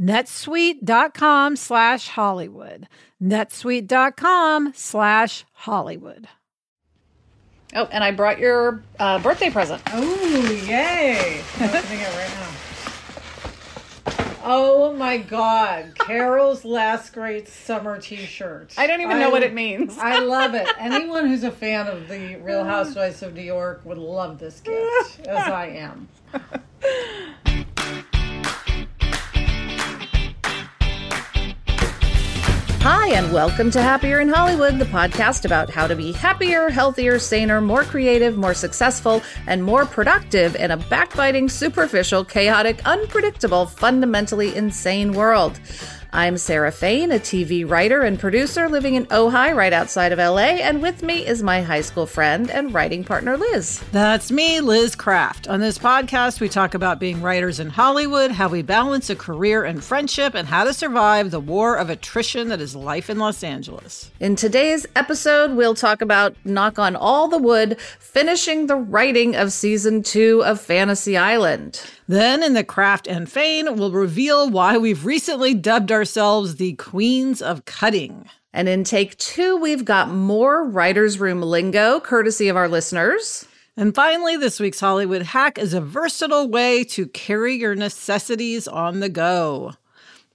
[0.00, 2.88] netsuite.com slash Hollywood.
[3.22, 6.28] netsuite.com slash Hollywood.
[7.74, 9.82] Oh, and I brought your uh, birthday present.
[9.88, 11.42] Oh, yay.
[11.58, 12.48] I'm opening it right now.
[14.50, 15.92] Oh my God.
[15.98, 18.72] Carol's last great summer t shirt.
[18.78, 19.98] I don't even I, know what it means.
[19.98, 20.66] I love it.
[20.78, 25.26] Anyone who's a fan of the Real Housewives of New York would love this gift,
[25.26, 26.08] as I am.
[32.90, 37.18] Hi, and welcome to Happier in Hollywood, the podcast about how to be happier, healthier,
[37.18, 44.56] saner, more creative, more successful, and more productive in a backbiting, superficial, chaotic, unpredictable, fundamentally
[44.56, 45.60] insane world.
[46.10, 50.56] I'm Sarah Fain, a TV writer and producer living in Ojai, right outside of LA,
[50.56, 53.84] and with me is my high school friend and writing partner, Liz.
[53.92, 55.48] That's me, Liz Craft.
[55.48, 59.64] On this podcast, we talk about being writers in Hollywood, how we balance a career
[59.64, 63.44] and friendship, and how to survive the war of attrition that is life in Los
[63.44, 64.10] Angeles.
[64.18, 69.52] In today's episode, we'll talk about, knock on all the wood, finishing the writing of
[69.52, 71.82] season two of Fantasy Island.
[72.08, 77.42] Then, in the Craft and Fain, we'll reveal why we've recently dubbed ourselves the Queens
[77.42, 78.24] of Cutting.
[78.50, 83.44] And in take two, we've got more writer's room lingo, courtesy of our listeners.
[83.76, 89.00] And finally, this week's Hollywood hack is a versatile way to carry your necessities on
[89.00, 89.74] the go.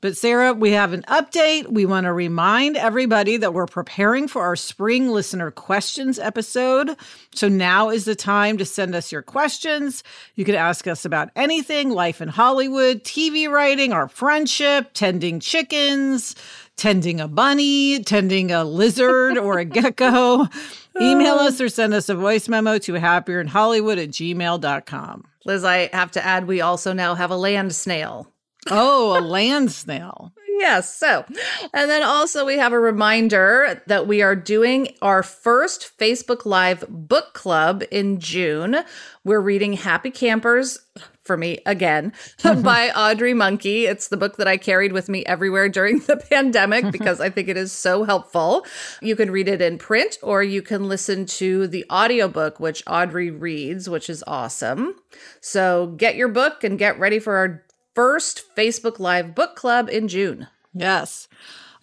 [0.03, 1.71] But Sarah, we have an update.
[1.71, 6.97] We want to remind everybody that we're preparing for our spring listener questions episode.
[7.33, 10.03] So now is the time to send us your questions.
[10.35, 16.35] You can ask us about anything life in Hollywood, TV writing, our friendship, tending chickens,
[16.75, 20.49] tending a bunny, tending a lizard or a gecko.
[20.95, 21.11] Oh.
[21.11, 25.23] Email us or send us a voice memo to happierin Hollywood at gmail.com.
[25.43, 28.31] Liz, I have to add, we also now have a land snail.
[28.69, 30.33] Oh, a land snail.
[30.59, 30.95] Yes.
[30.95, 31.25] So,
[31.73, 36.85] and then also we have a reminder that we are doing our first Facebook Live
[36.87, 38.77] book club in June.
[39.23, 40.79] We're reading Happy Campers
[41.23, 42.13] for me again
[42.43, 43.89] by Audrey Monke.
[43.89, 47.47] It's the book that I carried with me everywhere during the pandemic because I think
[47.47, 48.65] it is so helpful.
[49.01, 53.31] You can read it in print or you can listen to the audiobook which Audrey
[53.31, 54.95] reads, which is awesome.
[55.41, 60.07] So get your book and get ready for our first Facebook Live book club in
[60.07, 60.47] June.
[60.73, 61.27] Yes.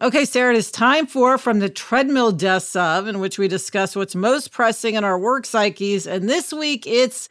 [0.03, 3.95] Okay, Sarah, it is time for From the Treadmill Deaths of, in which we discuss
[3.95, 6.07] what's most pressing in our work psyches.
[6.07, 7.29] And this week it's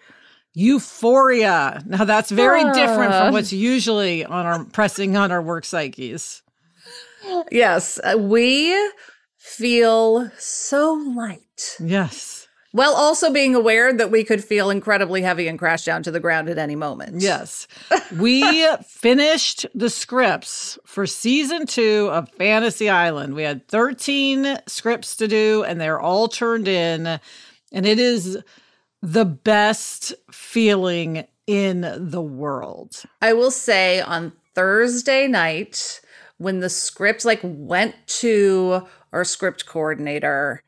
[0.53, 1.81] euphoria.
[1.85, 2.73] Now, that's very uh.
[2.73, 6.43] different from what's usually on our pressing on our work psyches.
[7.51, 8.75] Yes, uh, we
[9.37, 11.77] feel so light.
[11.79, 12.38] Yes.
[12.71, 16.19] While also being aware that we could feel incredibly heavy and crash down to the
[16.19, 17.21] ground at any moment.
[17.21, 17.67] Yes.
[18.17, 23.33] we finished the scripts for season two of Fantasy Island.
[23.33, 27.19] We had 13 scripts to do, and they're all turned in.
[27.71, 28.37] And it is
[29.01, 33.01] the best feeling in the world.
[33.21, 36.01] I will say on Thursday night,
[36.37, 40.63] when the script like went to our script coordinator,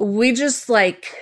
[0.00, 1.14] we just like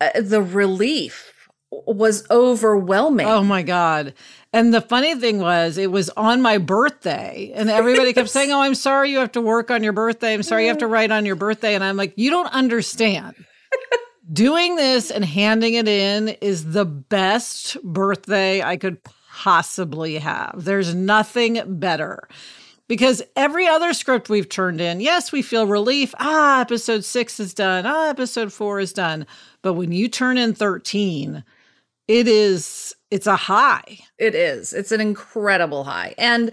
[0.00, 3.26] uh, the relief was overwhelming.
[3.26, 4.14] Oh my God.
[4.52, 8.60] And the funny thing was, it was on my birthday, and everybody kept saying, Oh,
[8.60, 10.32] I'm sorry you have to work on your birthday.
[10.32, 11.74] I'm sorry you have to write on your birthday.
[11.74, 13.34] And I'm like, You don't understand.
[14.32, 18.98] Doing this and handing it in is the best birthday I could
[19.30, 20.54] possibly have.
[20.56, 22.28] There's nothing better
[22.88, 26.14] because every other script we've turned in, yes, we feel relief.
[26.18, 27.84] Ah, episode six is done.
[27.86, 29.26] Ah, episode four is done.
[29.62, 31.42] But when you turn in 13,
[32.08, 33.98] it is, it's a high.
[34.18, 34.72] It is.
[34.72, 36.14] It's an incredible high.
[36.18, 36.52] And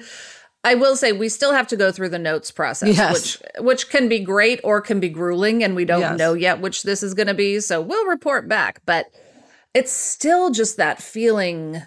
[0.63, 3.13] I will say we still have to go through the notes process, Yes.
[3.13, 6.17] which which can be great or can be grueling, and we don't Yes.
[6.19, 7.59] know yet which this is going to be.
[7.59, 9.07] So we'll report back, but
[9.73, 11.81] it's still just that feeling.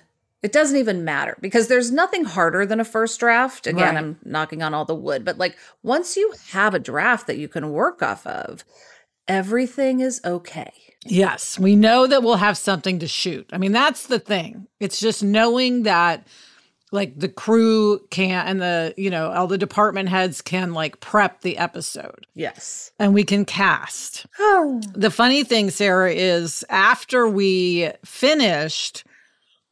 [0.45, 3.67] It doesn't even matter because there's nothing harder than a first draft.
[3.67, 3.97] Again, Right.
[3.97, 7.49] I'm knocking on all the wood, but like once you have a draft that you
[7.49, 8.63] can work off of,
[9.27, 10.71] everything is okay.
[11.07, 13.49] Yes, we know that we'll have something to shoot.
[13.53, 14.67] I mean, that's the thing.
[14.81, 16.27] It's just knowing that
[16.93, 21.41] like the crew can and the, you know, all the department heads can like prep
[21.41, 22.93] the episode Yes.
[22.99, 24.27] and we can cast.
[24.95, 29.05] The funny thing, Sarah, is after we finished,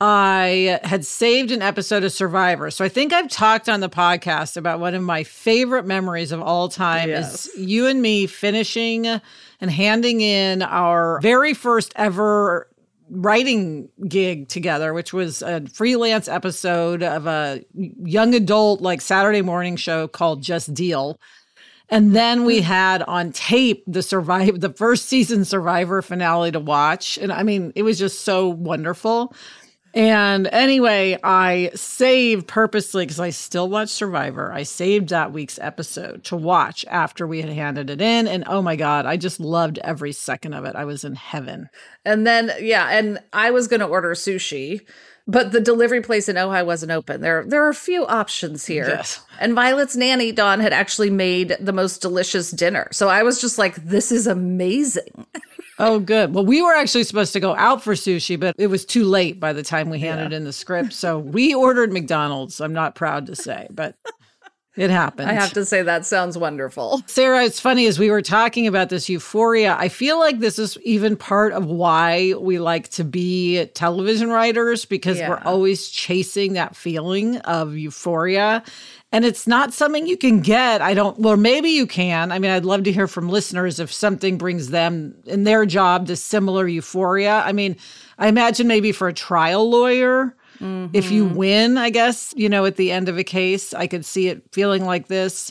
[0.05, 2.73] I had saved an episode of Survivor.
[2.73, 6.43] So I think I've talked on the podcast about one of my favorite memories of
[6.43, 7.47] all time Yes.
[7.47, 12.69] is you and me finishing and handing in our very first ever
[13.11, 19.77] writing gig together, which was a freelance episode of a young adult like Saturday morning
[19.77, 21.17] show called Just Deal.
[21.91, 22.65] And then we hmm.
[22.65, 27.19] had on tape the survive the first season Survivor finale to watch.
[27.19, 29.33] And I mean, it was just so wonderful.
[29.95, 34.51] And anyway, I saved purposely because I still watch Survivor.
[34.53, 38.27] I saved that week's episode to watch after we had handed it in.
[38.27, 40.77] And oh my God, I just loved every second of it.
[40.77, 41.69] I was in heaven.
[42.05, 44.81] And then yeah, and I was going to order sushi,
[45.27, 47.21] but the delivery place in Ojai wasn't open.
[47.21, 48.89] There there are a few options here.
[48.89, 49.21] Yes.
[49.41, 52.89] And Violet's nanny Dawn had actually made the most delicious dinner.
[52.93, 55.27] So I was just like this is amazing.
[55.79, 56.35] Oh, good.
[56.35, 59.41] Well, we were actually supposed to go out for sushi, but it was too late
[59.41, 60.93] by the time we handed in the script.
[60.93, 62.61] So we ordered McDonald's.
[62.61, 63.97] I'm not proud to say, but
[64.75, 65.31] it happened.
[65.31, 67.03] I have to say that sounds wonderful.
[67.07, 69.77] Sarah, it's funny as we were talking about this euphoria.
[69.79, 74.87] I feel like this is even part of why we like to be television writers
[74.87, 78.63] because we're always chasing that feeling of euphoria.
[79.15, 80.81] And it's not something you can get.
[80.81, 82.33] I don't, well, maybe you can.
[82.33, 86.07] I mean, I'd love to hear from listeners if something brings them in their job
[86.07, 87.43] to similar euphoria.
[87.45, 87.77] I mean,
[88.19, 90.35] I imagine maybe for a trial lawyer,
[90.93, 91.35] if you mm-hmm.
[91.35, 94.43] win, I guess, you know, at the end of a case, I could see it
[94.53, 95.51] feeling like this.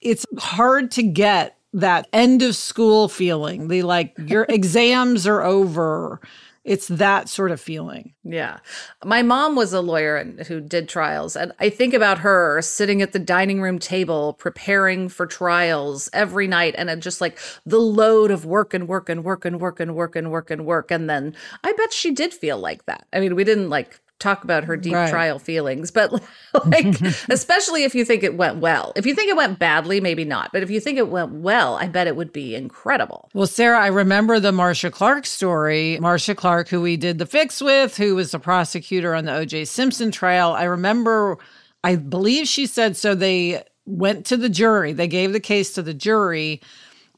[0.00, 3.68] It's hard to get that end of school feeling.
[3.68, 6.20] The like, your exams are over.
[6.64, 8.14] It's that sort of feeling.
[8.22, 8.58] Yeah.
[9.04, 11.34] My mom was a lawyer and who did trials.
[11.34, 16.46] And I think about her sitting at the dining room table preparing for trials every
[16.46, 17.36] night and just like
[17.66, 20.64] the load of work and work and work and work and work and work and
[20.64, 20.90] work.
[20.92, 21.34] And then
[21.64, 23.08] I bet she did feel like that.
[23.12, 25.10] I mean, we didn't like talk about her deep Right.
[25.10, 26.12] trial feelings, but
[26.66, 28.92] like, especially if you think it went well.
[28.96, 30.50] If you think it went badly, maybe not.
[30.52, 33.28] But if you think it went well, I bet it would be incredible.
[33.34, 35.98] Well, Sarah, I remember the Marcia Clark story.
[36.00, 39.66] Marcia Clark, who we did the fix with, who was the prosecutor on the OJ
[39.66, 40.52] Simpson trial.
[40.52, 41.38] I remember,
[41.84, 43.14] I believe she said so.
[43.14, 46.60] They went to the jury, they gave the case to the jury,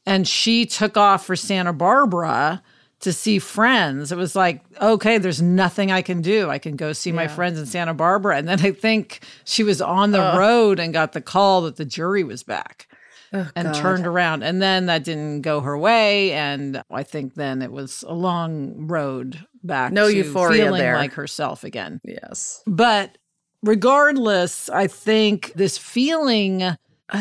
[0.05, 2.63] and she took off for Santa Barbara
[3.05, 4.11] to see friends.
[4.11, 6.49] It was like, okay, there's nothing I can do.
[6.49, 8.37] I can go see my friends in Santa Barbara.
[8.37, 11.85] And then I think she was on the road and got the call that the
[11.85, 12.87] jury was back
[13.31, 13.75] and God.
[13.75, 14.43] turned around.
[14.43, 16.33] And then that didn't go her way.
[16.33, 20.95] And I think then it was a long road back No to euphoria feeling there.
[20.95, 22.01] like herself again.
[22.03, 22.61] Yes.
[22.65, 23.17] But
[23.63, 26.75] regardless, I think this feeling, uh,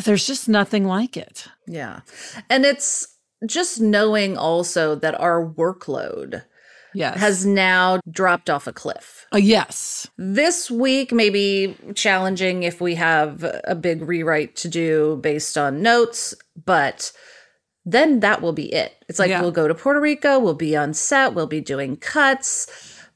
[0.05, 1.47] there's just nothing like it.
[1.67, 2.01] Yeah.
[2.51, 3.14] And it's
[3.47, 6.43] just knowing also that our workload
[6.97, 7.19] Yes.
[7.19, 9.27] has now dropped off a cliff.
[9.35, 10.07] Uh, yes.
[10.17, 15.83] This week may be challenging if we have a big rewrite to do based on
[15.83, 16.35] notes,
[16.65, 17.11] but
[17.85, 18.95] then that will be it.
[19.09, 19.41] It's like Yeah.
[19.41, 22.69] we'll go to Puerto Rico, we'll be on set, we'll be doing cuts,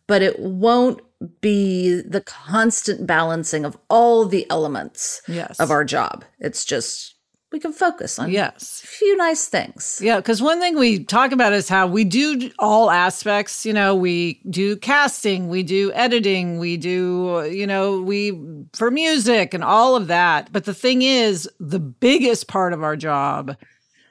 [0.08, 1.00] but it won't
[1.40, 5.58] be the constant balancing of all the elements Yes.
[5.60, 6.24] of our job.
[6.40, 7.14] It's just
[7.50, 8.82] we can focus on Yes.
[8.84, 10.00] a few nice things.
[10.02, 13.64] Yeah, because one thing we talk about is how we do all aspects.
[13.64, 18.38] You know, we do casting, we do editing, we do, you know, we
[18.74, 20.52] for music and all of that.
[20.52, 23.56] But the thing is, the biggest part of our job,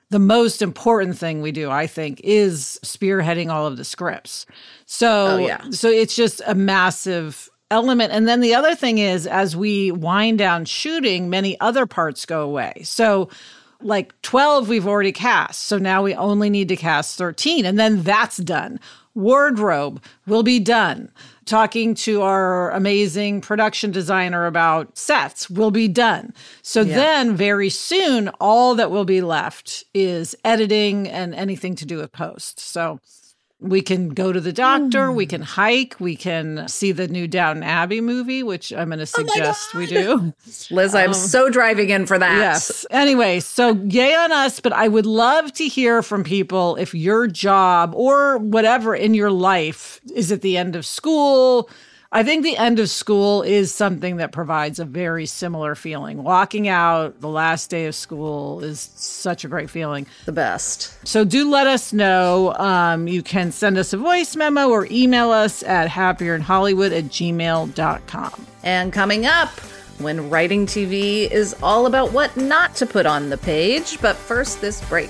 [0.09, 4.45] the most important thing we do, I think, is spearheading all of the scripts.
[4.85, 5.61] So, Oh, yeah.
[5.71, 8.11] so it's just a massive element.
[8.13, 12.41] And then the other thing is, as we wind down shooting, many other parts go
[12.41, 12.81] away.
[12.83, 13.29] So,
[13.81, 15.63] like 12 we've already cast.
[15.63, 18.79] So now we only need to cast 13 and then that's done.
[19.13, 21.11] Wardrobe will be done.
[21.45, 26.33] Talking to our amazing production designer about sets will be done.
[26.61, 31.97] So then very soon all that will be left is editing and anything to do
[31.97, 32.59] with post.
[32.59, 32.99] So
[33.59, 35.15] We can go to the doctor, mm.
[35.15, 39.03] we can hike, we can see the new Downton Abbey movie, which I'm going to
[39.03, 40.33] oh suggest oh we do.
[40.69, 42.37] Liz, I'm um, so driving in for that.
[42.37, 42.85] Yes.
[42.91, 47.25] Anyway, so yay on us, but I would love to hear from people if your
[47.25, 51.67] job or whatever in your life is at the end of school,
[52.11, 56.23] I think the end of school is something that provides a very similar feeling.
[56.23, 60.07] Walking out the last day of school is such a great feeling.
[60.25, 61.05] The best.
[61.05, 62.53] So do let us know.
[62.55, 68.47] Um, you can send us a voice memo or email us at happierinhollywood at gmail.com.
[68.63, 69.49] And coming up,
[69.99, 73.99] when writing TV is all about what not to put on the page.
[73.99, 75.09] But first, this break.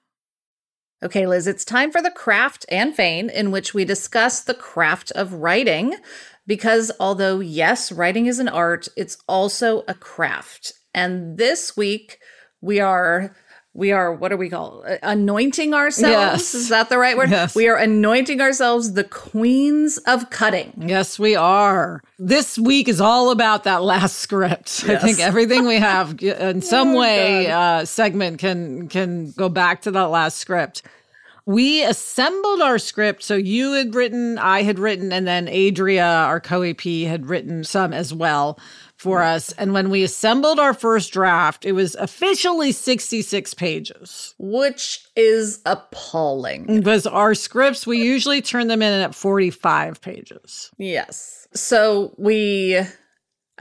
[1.03, 5.09] Okay, Liz, it's time for the craft and Fain, in which we discuss the craft
[5.11, 5.95] of writing.
[6.45, 10.73] Because although, yes, writing is an art, it's also a craft.
[10.93, 12.19] And this week,
[12.61, 13.35] we are
[13.73, 16.53] we are what do we call anointing ourselves yes.
[16.53, 17.55] is that the right word yes.
[17.55, 23.31] we are anointing ourselves the queens of cutting yes we are this week is all
[23.31, 24.89] about that last script yes.
[25.03, 29.81] i think everything we have in some oh, way uh, segment can can go back
[29.81, 30.81] to that last script
[31.47, 33.23] we assembled our script.
[33.23, 37.63] So you had written, I had written, and then Adria, our co AP, had written
[37.63, 38.59] some as well
[39.01, 39.51] for us.
[39.53, 46.67] And when we assembled our first draft, it was officially 66 pages, which is appalling.
[46.67, 50.69] Because our scripts, we usually turn them in at 45 pages.
[50.77, 51.47] Yes.
[51.51, 52.79] So we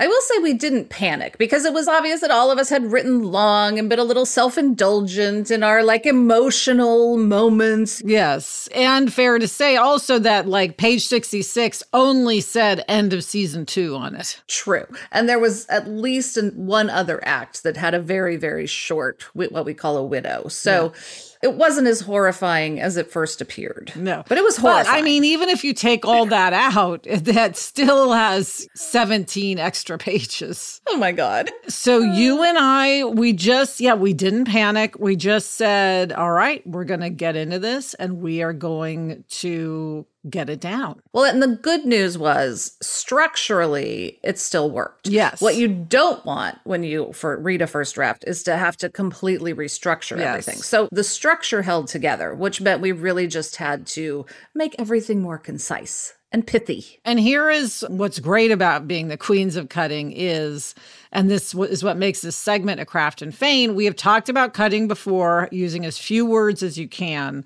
[0.00, 2.90] I will say we didn't panic because it was obvious that all of us had
[2.90, 8.02] written long and been a little self indulgent in our like emotional moments.
[8.02, 8.66] Yes.
[8.74, 13.94] And fair to say also that like page 66 only said end of season two
[13.94, 14.40] on it.
[14.48, 14.86] True.
[15.12, 19.66] And there was at least one other act that had a very, very short, what
[19.66, 20.48] we call a widow.
[20.48, 20.94] So.
[20.94, 23.92] Yeah it wasn't as horrifying as it first appeared.
[23.96, 24.24] No.
[24.28, 24.86] But it was horrifying.
[24.86, 29.96] But, I mean, even if you take all that out, that still has 17 extra
[29.96, 30.80] pages.
[30.86, 31.50] Oh my God.
[31.68, 34.98] So you and I, we just, yeah, we didn't panic.
[34.98, 39.24] We just said, all right, we're going to get into this and we are going
[39.28, 41.00] to get it down.
[41.12, 45.08] Well, and the good news was structurally it still worked.
[45.08, 45.40] Yes.
[45.40, 48.90] What you don't want when you for read a first draft is to have to
[48.90, 50.26] completely restructure yes.
[50.26, 50.56] everything.
[50.56, 55.38] So the structure held together, which meant we really just had to make everything more
[55.38, 57.00] concise and pithy.
[57.04, 60.74] And here is what's great about being the queens of cutting is
[61.12, 63.74] and this is what makes this segment a craft and Fain.
[63.74, 67.44] We have talked about cutting before using as few words as you can.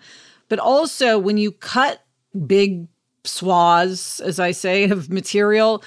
[0.49, 2.04] But also when you cut
[2.47, 2.89] big
[3.25, 5.83] swaths, as I say, of material,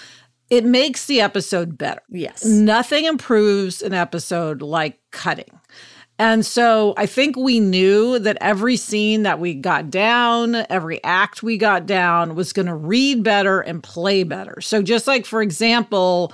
[0.49, 2.01] it makes the episode better.
[2.09, 2.45] Yes.
[2.45, 5.59] Nothing improves an episode like cutting.
[6.19, 11.43] And so I think we knew that every scene that we got down, every act
[11.43, 14.59] we got down was going to read better and play better.
[14.61, 16.33] So just like, for example,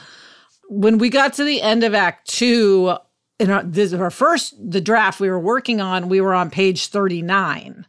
[0.70, 2.96] when we got to the end of Act Two,
[3.40, 6.88] in our, this, our first, the draft we were working on, we were on page
[6.88, 7.86] 39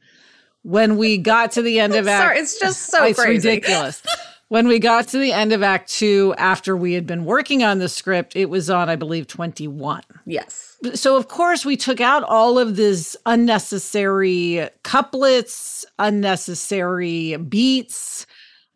[0.65, 3.49] when we got to the end of act Sorry, it's just so it's crazy.
[3.49, 4.03] ridiculous
[4.49, 7.79] when we got to the end of act two after we had been working on
[7.79, 12.25] the script it was on i believe 21 yes so of course we took out
[12.25, 18.27] all of this unnecessary couplets unnecessary beats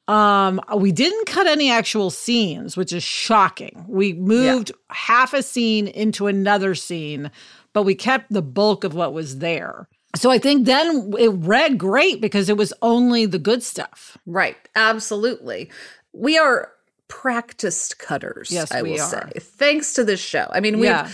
[0.09, 3.85] um, we didn't cut any actual scenes, which is shocking.
[3.87, 4.95] We moved yeah.
[4.95, 7.31] half a scene into another scene,
[7.75, 9.87] but we kept the bulk of what was there.
[10.19, 14.19] So I think then it read great because it was only the good stuff.
[14.27, 14.57] Right.
[14.75, 15.71] Absolutely.
[16.13, 16.71] We are
[17.09, 18.51] practiced cutters.
[18.51, 19.31] Yes, I we will are.
[19.33, 19.39] say.
[19.41, 20.47] Thanks to this show.
[20.51, 21.09] I mean, we've Yeah.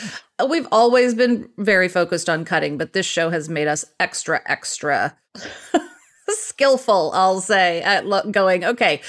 [0.48, 5.16] we've always been very focused on cutting, but this show has made us extra, extra
[6.28, 7.12] skillful.
[7.14, 8.64] I'll say at lo- going.
[8.64, 9.02] Okay,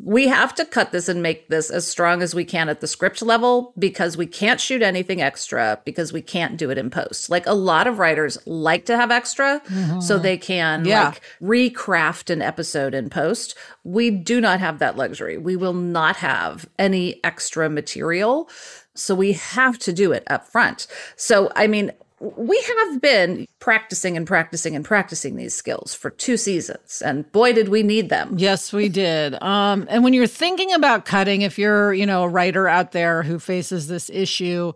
[0.00, 2.86] we have to cut this and make this as strong as we can at the
[2.86, 7.28] script level because we can't shoot anything extra because we can't do it in post.
[7.28, 10.22] Like a lot of writers like to have extra so mm-hmm.
[10.22, 11.06] they can Yeah.
[11.06, 13.56] like recraft an episode in post.
[13.82, 15.36] We do not have that luxury.
[15.36, 18.48] We will not have any extra material.
[18.94, 20.86] So we have to do it up front.
[21.16, 26.36] So, I mean, we have been practicing and practicing and practicing these skills for two
[26.36, 28.34] seasons, and boy, did we need them.
[28.36, 29.40] Yes, we did.
[29.42, 33.22] Um, and when you're thinking about cutting, if you're, you know, a writer out there
[33.22, 34.72] who faces this issue,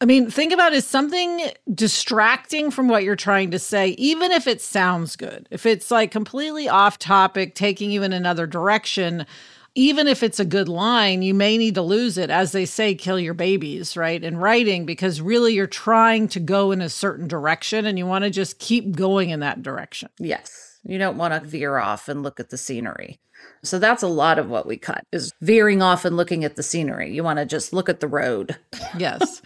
[0.00, 4.46] I mean, think about is something distracting from what you're trying to say, even if
[4.46, 5.46] it sounds good.
[5.50, 9.26] If it's like completely off topic, taking you in another direction,
[9.74, 12.30] even if it's a good line, you may need to lose it.
[12.30, 14.22] As they say, kill your babies, right?
[14.22, 18.24] In writing, because really you're trying to go in a certain direction and you want
[18.24, 20.10] to just keep going in that direction.
[20.18, 20.78] Yes.
[20.82, 23.20] You don't want to veer off and look at the scenery.
[23.62, 26.62] So that's a lot of what we cut is veering off and looking at the
[26.62, 27.14] scenery.
[27.14, 28.56] You want to just look at the road.
[28.98, 29.42] Yes.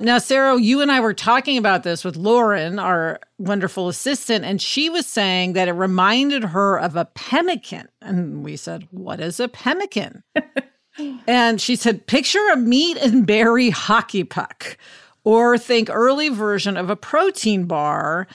[0.00, 4.60] Now, Sarah, you and I were talking about this with Lauren, our wonderful assistant, and
[4.60, 7.88] she was saying that it reminded her of a pemmican.
[8.02, 10.24] And we said, What is a pemmican?
[11.28, 14.76] and she said, Picture a meat and berry hockey puck,
[15.22, 18.26] or think early version of a protein bar.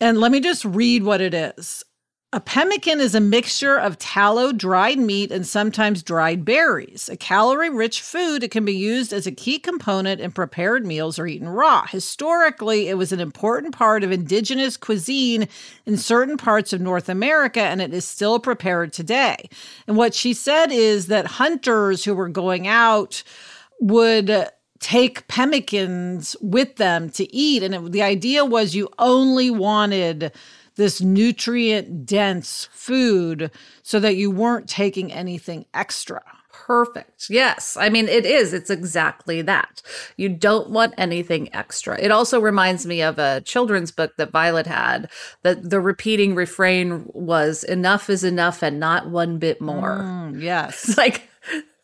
[0.00, 1.84] And let me just read what it is.
[2.32, 7.08] A pemmican is a mixture of tallow, dried meat, and sometimes dried berries.
[7.08, 11.18] A calorie rich food, it can be used as a key component in prepared meals
[11.18, 11.86] or eaten raw.
[11.86, 15.48] Historically, it was an important part of indigenous cuisine
[15.86, 19.50] in certain parts of North America, and it is still prepared today.
[19.88, 23.24] And what she said is that hunters who were going out
[23.80, 27.64] would take pemmicans with them to eat.
[27.64, 30.30] And it, the idea was you only wanted
[30.76, 33.50] this nutrient dense food
[33.82, 36.22] so that you weren't taking anything extra.
[36.52, 37.28] Perfect.
[37.30, 37.76] Yes.
[37.76, 38.52] I mean, it is.
[38.52, 39.82] It's exactly that.
[40.16, 41.98] You don't want anything extra.
[41.98, 45.10] It also reminds me of a children's book that Violet had
[45.42, 49.98] that the repeating refrain was enough is enough and not one bit more.
[49.98, 50.88] Mm, yes.
[50.90, 51.29] It's like,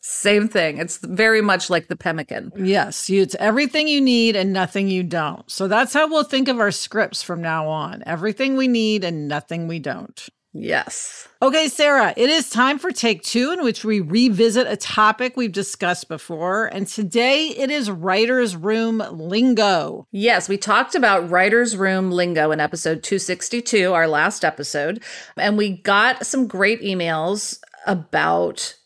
[0.06, 0.78] same thing.
[0.78, 2.52] It's very much like the pemmican.
[2.56, 5.50] Yes, it's everything you need and nothing you don't.
[5.50, 8.04] So that's how we'll think of our scripts from now on.
[8.06, 10.28] Everything we need and nothing we don't.
[10.52, 11.28] Yes.
[11.42, 15.52] Okay, Sarah, it is time for take two, in which we revisit a topic we've
[15.52, 16.66] discussed before.
[16.66, 20.06] And today it is writer's room lingo.
[20.12, 25.02] Yes, we talked about writer's room lingo in episode 262, our last episode,
[25.36, 28.76] and we got some great emails about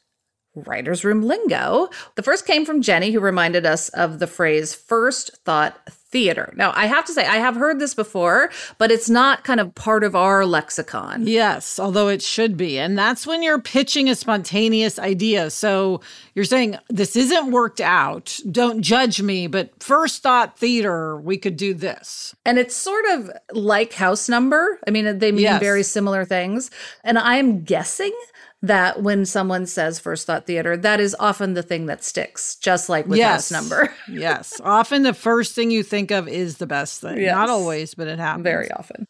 [0.55, 1.89] writer's room lingo.
[2.17, 6.53] The first came from Jenny, who reminded us of the phrase first thought theater.
[6.57, 9.73] Now, I have to say, I have heard this before, but it's not kind of
[9.77, 11.25] part of our lexicon.
[11.29, 12.81] Yes, although it should be.
[12.81, 15.51] And that's when you're pitching a spontaneous idea.
[15.51, 16.01] So
[16.35, 18.37] you're saying, this isn't worked out.
[18.51, 22.35] Don't judge me, but first thought theater, we could do this.
[22.45, 24.81] And it's sort of like house number.
[24.89, 25.61] I mean, they mean Yes.
[25.61, 26.73] very similar things.
[27.05, 28.13] And I'm guessing
[28.63, 32.89] that when someone says first thought theater, that is often the thing that sticks, just
[32.89, 33.51] like with Yes.
[33.51, 33.93] house number.
[34.11, 34.61] yes.
[34.63, 37.19] Often the first thing you think of is the best thing.
[37.19, 37.35] Yes.
[37.35, 38.45] Not always, but it happens.
[38.45, 39.07] very often.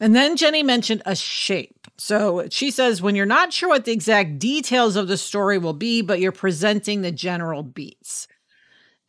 [0.00, 1.86] And then Jenny mentioned a shape.
[1.98, 5.72] So she says, when you're not sure what the exact details of the story will
[5.74, 8.26] be, but you're presenting the general beats.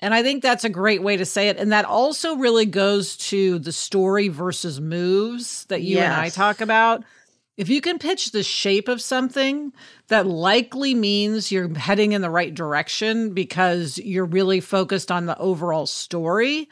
[0.02, 1.58] And I think that's a great way to say it.
[1.58, 6.60] And that also really goes to the story versus moves that you and I talk
[6.62, 7.04] about.
[7.58, 9.72] If you can pitch the shape of something,
[10.10, 15.38] that likely means you're heading in the right direction because you're really focused on the
[15.38, 16.68] overall story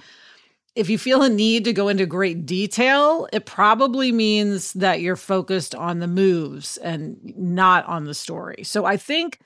[0.75, 5.15] if you feel a need to go into great detail, it probably means that you're
[5.15, 8.63] focused on the moves and not on the story.
[8.63, 9.39] So I think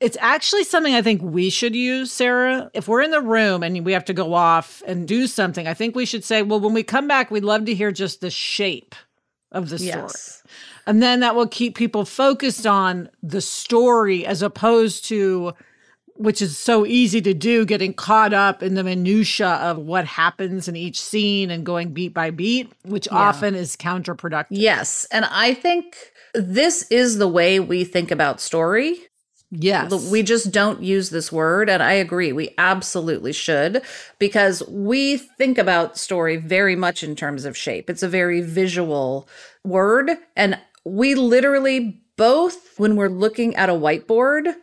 [0.00, 2.70] it's actually something I think we should use, Sarah.
[2.74, 5.74] If we're in the room and we have to go off and do something, I
[5.74, 8.30] think we should say, well, when we come back, we'd love to hear just the
[8.30, 8.94] shape
[9.52, 10.02] of the story.
[10.02, 10.42] Yes.
[10.86, 15.54] And then that will keep people focused on the story as opposed to
[16.18, 20.66] which is so easy to do getting caught up in the minutia of what happens
[20.66, 24.48] in each scene and going beat by beat, which often is counterproductive.
[24.50, 25.06] Yes.
[25.12, 25.96] And I think
[26.34, 28.98] this is the way we think about story.
[29.50, 30.10] Yes.
[30.10, 31.70] We just don't use this word.
[31.70, 33.82] And I agree, we absolutely should,
[34.18, 37.88] because we think about story very much in terms of shape.
[37.88, 39.26] It's a very visual
[39.64, 40.10] word.
[40.36, 44.54] And we literally both, when we're looking at a whiteboard,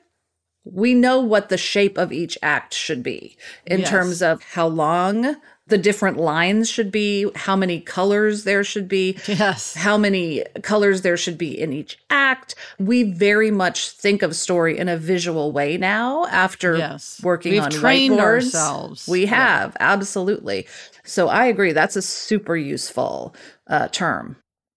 [0.66, 3.90] we know what the shape of each act should be in Yes.
[3.90, 5.36] terms of how long
[5.68, 9.74] the different lines should be, how many colors there should be, Yes.
[9.74, 12.54] how many colors there should be in each act.
[12.78, 17.20] We very much think of story in a visual way now after Yes.
[17.24, 18.22] working We've on trained whiteboards.
[18.22, 19.08] ourselves.
[19.08, 19.30] We Yeah.
[19.60, 20.68] have, absolutely.
[21.04, 21.72] So I agree.
[21.72, 23.36] That's a super useful
[23.68, 24.36] uh, term.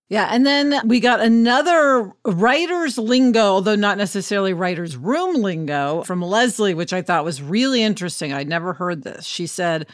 [0.09, 0.31] Yeah.
[0.33, 6.73] And then we got another writer's lingo, although not necessarily writer's room lingo from Leslie,
[6.73, 8.33] which I thought was really interesting.
[8.33, 9.27] I'd never heard this.
[9.27, 9.87] She said,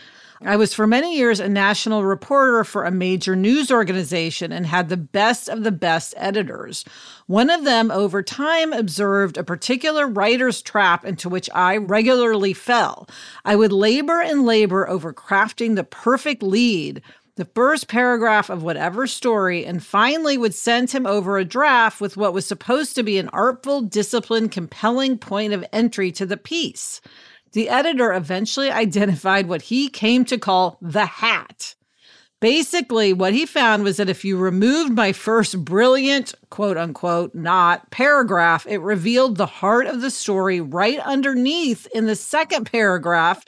[0.46, 4.90] I was for many years a national reporter for a major news organization and had
[4.90, 6.84] the best of the best editors.
[7.26, 13.08] One of them, over time, observed a particular writer's trap into which I regularly fell.
[13.46, 17.00] I would labor and labor over crafting the perfect lead
[17.36, 22.16] the first paragraph of whatever story and finally would send him over a draft with
[22.16, 27.00] what was supposed to be an artful, disciplined, compelling point of entry to the piece.
[27.54, 31.74] The editor eventually identified what he came to call the hat.
[32.40, 37.90] Basically, what he found was that if you removed my first brilliant, quote unquote, not
[37.90, 43.44] paragraph, it revealed the heart of the story right underneath in the second paragraph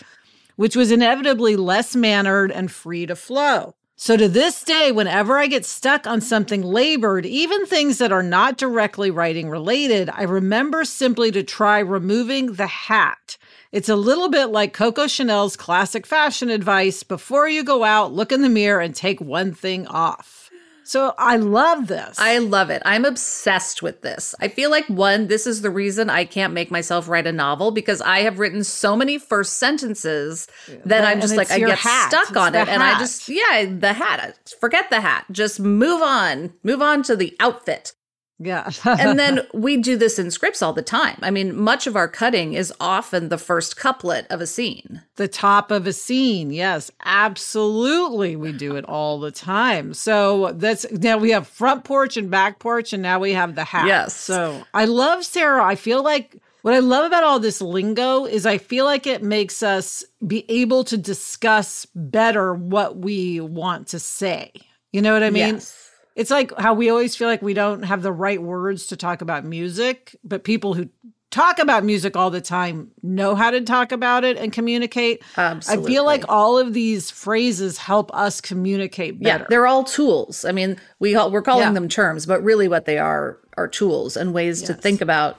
[0.57, 3.75] which was inevitably less mannered and free to flow.
[3.99, 8.23] So to this day, whenever I get stuck on something labored, even things that are
[8.23, 13.39] not directly writing related, I remember simply to try removing the hat.
[13.77, 18.33] It's a little bit like Coco Chanel's classic fashion advice before you go out, look
[18.33, 20.49] in the mirror and take one thing off.
[20.83, 22.19] So I love this.
[22.19, 22.81] I love it.
[22.87, 24.35] I'm obsessed with this.
[24.41, 27.71] I feel like one, this is the reason I can't make myself write a novel
[27.71, 30.49] because I have written so many first sentences
[30.87, 32.09] that I'm just like I get hat.
[32.09, 34.55] stuck It's on it, and I just yeah, the hat.
[34.59, 35.27] Forget the hat.
[35.31, 36.55] Just move on.
[36.63, 37.93] Move on to the outfit.
[38.39, 38.71] Yeah.
[38.85, 41.19] and then we do this in scripts all the time.
[41.23, 45.03] I mean, much of our cutting is often the first couplet of a scene.
[45.17, 46.51] the top of a scene.
[46.51, 48.37] Yes, absolutely.
[48.37, 49.95] We do it all the time.
[49.95, 53.65] So that's now we have front porch and back porch, and now we have the
[53.65, 53.87] hat.
[53.87, 54.15] Yes.
[54.15, 55.65] So I love Sarah.
[55.65, 59.23] I feel like what I love about all this lingo is I feel like it
[59.23, 64.51] makes us be able to discuss better what we want to say.
[64.93, 65.55] You know what I mean?
[65.55, 65.86] Yes.
[66.17, 69.21] It's like how we always feel like we don't have the right words to talk
[69.21, 70.89] about music, but people who
[71.31, 75.23] talk about music all the time know how to talk about it and communicate.
[75.37, 75.85] Absolutely.
[75.85, 79.43] I feel like all of these phrases help us communicate better.
[79.45, 80.45] Yeah, they're all tools.
[80.47, 81.73] I mean, we call- we're calling Yeah.
[81.73, 85.39] them terms, but really what they are are tools and ways to think about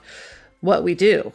[0.62, 1.32] what we do.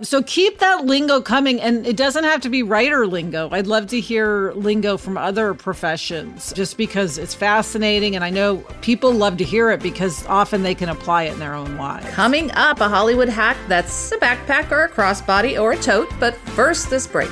[0.00, 3.48] So keep that lingo coming and it doesn't have to be writer lingo.
[3.50, 8.58] I'd love to hear lingo from other professions just because it's fascinating and I know
[8.80, 12.08] people love to hear it because often they can apply it in their own lives.
[12.10, 16.36] Coming up, a Hollywood hack that's a backpack or a crossbody or a tote, but
[16.36, 17.30] first this break.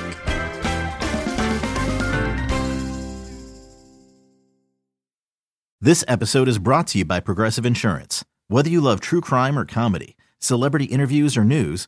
[5.79, 8.25] This episode is brought to you by Progressive Insurance.
[8.49, 11.87] Whether you love true crime or comedy, celebrity interviews or news,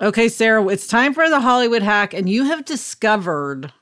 [0.00, 3.72] Okay, Sarah, it's time for the Hollywood hack, and you have discovered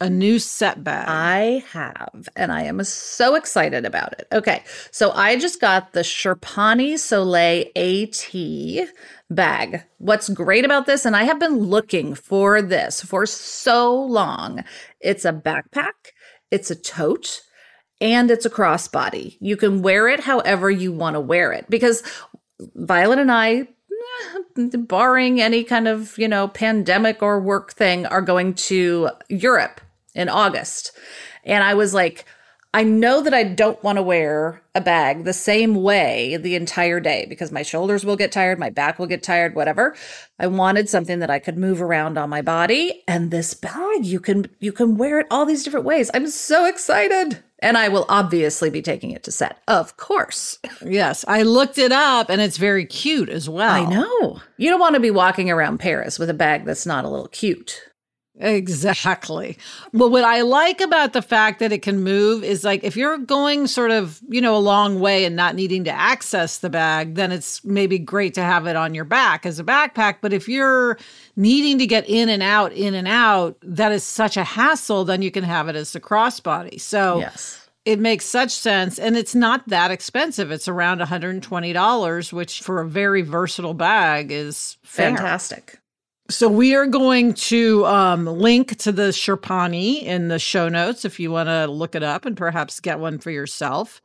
[0.00, 1.06] a new set bag.
[1.08, 4.28] I have, and I am so excited about it.
[4.30, 8.88] Okay, so I just got the Sherpani Soleil AT
[9.30, 9.82] bag.
[9.98, 14.62] What's great about this, and I have been looking for this for so long,
[15.00, 16.12] it's a backpack,
[16.52, 17.40] it's a tote,
[18.00, 19.38] and it's a crossbody.
[19.40, 22.04] You can wear it however you want to wear it because
[22.76, 23.66] Violet and I
[24.56, 29.80] barring any kind of, you know, pandemic or work thing, are going to Europe
[30.14, 30.92] in August.
[31.44, 32.24] And I was like,
[32.74, 36.98] I know that I don't want to wear a bag the same way the entire
[36.98, 39.94] day because my shoulders will get tired, my back will get tired, whatever.
[40.40, 44.18] I wanted something that I could move around on my body and this bag you
[44.18, 46.10] can you can wear it all these different ways.
[46.12, 47.44] I'm so excited.
[47.64, 49.62] And I will obviously be taking it to set.
[49.66, 50.58] Of course.
[50.84, 53.72] yes, I looked it up, and it's very cute as well.
[53.72, 54.40] I know.
[54.58, 57.28] You don't want to be walking around Paris with a bag that's not a little
[57.28, 57.80] cute.
[58.40, 59.56] Exactly.
[59.92, 63.16] Well, what I like about the fact that it can move is like if you're
[63.18, 67.14] going sort of, you know, a long way and not needing to access the bag,
[67.14, 70.16] then it's maybe great to have it on your back as a backpack.
[70.20, 70.98] But if you're
[71.36, 75.22] needing to get in and out, in and out, that is such a hassle, then
[75.22, 76.80] you can have it as a crossbody.
[76.80, 77.68] So, Yes.
[77.84, 82.86] it makes such sense and it's not that expensive it's around $120 which for a
[82.88, 85.10] very versatile bag is fair.
[85.16, 85.78] Fantastic.
[86.30, 91.20] So we are going to um, link to the sherpani in the show notes if
[91.20, 94.00] you want to look it up and perhaps get one for yourself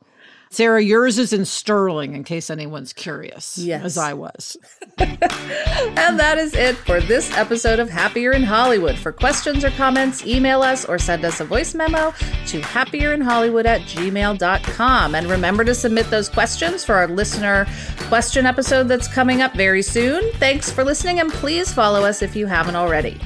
[0.50, 3.84] sarah yours is in sterling in case anyone's curious Yes.
[3.84, 4.56] as i was
[4.98, 8.96] And that is it for this episode of Happier in Hollywood.
[8.96, 12.12] For questions or comments, email us or send us a voice memo
[12.46, 15.14] to happierinhollywood at gmail.com.
[15.14, 17.66] And remember to submit those questions for our listener
[18.08, 20.30] question episode that's coming up very soon.
[20.34, 23.20] Thanks for listening, and please follow us if you haven't already.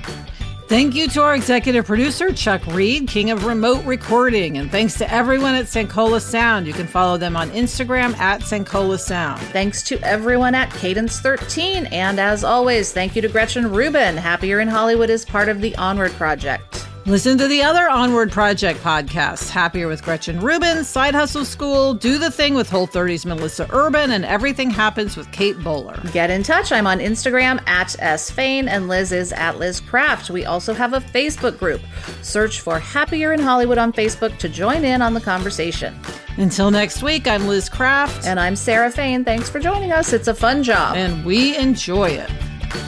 [0.66, 4.56] Thank you to our executive producer, Chuck Reed, king of remote recording.
[4.56, 6.66] And thanks to everyone at Sankola Sound.
[6.66, 9.42] You can follow them on Instagram at Sankola Sound.
[9.48, 11.86] Thanks to everyone at Cadence 13.
[11.86, 14.16] And as always, thank you to Gretchen Rubin.
[14.16, 16.86] Happier in Hollywood is part of the Onward Project.
[17.06, 22.16] Listen to the other Onward Project podcasts Happier with Gretchen Rubin, Side Hustle School, Do
[22.16, 26.00] the Thing with Whole 30's Melissa Urban, and Everything Happens with Kate Bowler.
[26.14, 26.72] Get in touch.
[26.72, 30.30] I'm on Instagram at sfain and Liz is at Liz Craft.
[30.30, 31.82] We also have a Facebook group.
[32.22, 35.94] Search for Happier in Hollywood on Facebook to join in on the conversation.
[36.38, 39.24] Until next week, I'm Liz Craft, And I'm Sarah Fain.
[39.26, 40.14] Thanks for joining us.
[40.14, 40.96] It's a fun job.
[40.96, 42.30] and we enjoy it.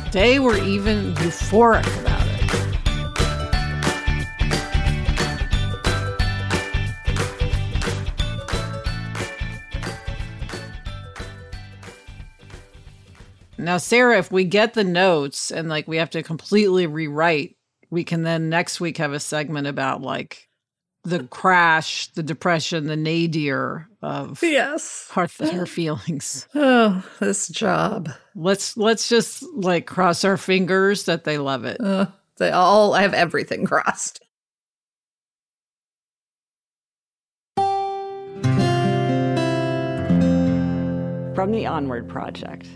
[0.07, 2.16] Today, we're even euphoric about
[13.67, 17.57] Now, Sarah, if we get the notes and like we have to completely rewrite,
[17.91, 20.49] we can then next week have a segment about like
[21.03, 25.11] the crash, the depression, the nadir of yes.
[25.15, 26.47] her, her feelings.
[26.55, 28.09] Oh, this job.
[28.37, 31.81] Let's let's just like cross our fingers that they love it.
[31.81, 34.21] Uh, they all, I have everything crossed.
[41.35, 42.69] From the Onward Project.